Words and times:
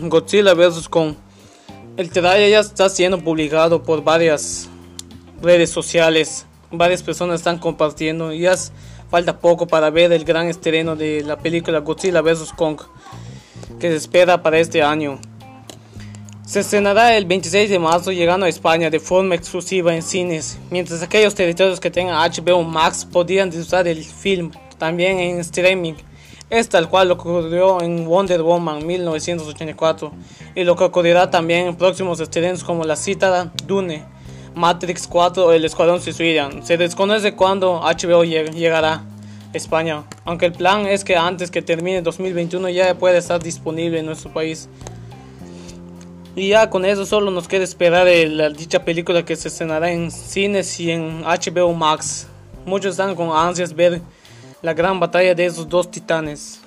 Godzilla 0.00 0.54
vs. 0.54 0.88
Kong. 0.88 1.14
El 1.96 2.10
trailer 2.10 2.50
ya 2.50 2.60
está 2.60 2.88
siendo 2.88 3.18
publicado 3.18 3.82
por 3.82 4.02
varias 4.02 4.68
redes 5.42 5.70
sociales. 5.70 6.46
Varias 6.70 7.02
personas 7.02 7.40
están 7.40 7.58
compartiendo 7.58 8.32
y 8.32 8.40
ya 8.40 8.54
falta 9.10 9.38
poco 9.38 9.66
para 9.66 9.90
ver 9.90 10.10
el 10.12 10.24
gran 10.24 10.48
estreno 10.48 10.96
de 10.96 11.22
la 11.22 11.36
película 11.38 11.80
Godzilla 11.80 12.22
vs. 12.22 12.52
Kong 12.56 12.80
que 13.78 13.90
se 13.90 13.96
espera 13.96 14.42
para 14.42 14.58
este 14.58 14.82
año. 14.82 15.20
Se 16.46 16.60
estrenará 16.60 17.16
el 17.16 17.26
26 17.26 17.70
de 17.70 17.78
marzo 17.78 18.12
llegando 18.12 18.46
a 18.46 18.48
España 18.48 18.90
de 18.90 19.00
forma 19.00 19.34
exclusiva 19.34 19.94
en 19.94 20.02
cines, 20.02 20.58
mientras 20.70 21.02
aquellos 21.02 21.34
territorios 21.34 21.80
que 21.80 21.90
tengan 21.90 22.16
HBO 22.30 22.62
Max 22.62 23.04
podrían 23.04 23.50
disfrutar 23.50 23.86
el 23.88 24.02
film 24.02 24.50
también 24.78 25.18
en 25.18 25.40
streaming. 25.40 25.94
Es 26.52 26.68
tal 26.68 26.90
cual 26.90 27.08
lo 27.08 27.16
que 27.16 27.26
ocurrió 27.26 27.80
en 27.80 28.04
Wonder 28.04 28.42
Woman 28.42 28.86
1984 28.86 30.12
y 30.54 30.64
lo 30.64 30.76
que 30.76 30.84
ocurrirá 30.84 31.30
también 31.30 31.66
en 31.66 31.76
próximos 31.76 32.20
estrenos 32.20 32.62
como 32.62 32.84
La 32.84 32.94
Cítara, 32.94 33.50
Dune, 33.66 34.04
Matrix 34.54 35.08
4 35.08 35.46
o 35.46 35.52
El 35.52 35.64
Escuadrón 35.64 36.02
Suicida. 36.02 36.50
Se 36.62 36.76
desconoce 36.76 37.34
cuándo 37.34 37.80
HBO 37.80 38.22
llegará 38.22 38.92
a 38.92 39.02
España, 39.54 40.04
aunque 40.26 40.44
el 40.44 40.52
plan 40.52 40.84
es 40.86 41.04
que 41.04 41.16
antes 41.16 41.50
que 41.50 41.62
termine 41.62 42.02
2021 42.02 42.68
ya 42.68 42.98
pueda 42.98 43.16
estar 43.16 43.42
disponible 43.42 44.00
en 44.00 44.04
nuestro 44.04 44.30
país. 44.30 44.68
Y 46.36 46.48
ya 46.48 46.68
con 46.68 46.84
eso 46.84 47.06
solo 47.06 47.30
nos 47.30 47.48
queda 47.48 47.64
esperar 47.64 48.06
la 48.06 48.50
dicha 48.50 48.84
película 48.84 49.24
que 49.24 49.36
se 49.36 49.48
estrenará 49.48 49.90
en 49.90 50.10
cines 50.10 50.78
y 50.80 50.90
en 50.90 51.22
HBO 51.22 51.72
Max. 51.72 52.26
Muchos 52.66 52.90
están 52.90 53.14
con 53.14 53.34
ansias 53.34 53.72
ver 53.72 54.02
la 54.62 54.74
gran 54.74 55.00
batalla 55.00 55.34
de 55.34 55.44
esos 55.44 55.68
dos 55.68 55.90
titanes. 55.90 56.60